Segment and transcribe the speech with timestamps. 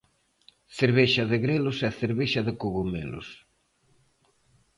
[0.77, 3.29] Cervexa de grelos e cervexa de cogomelos.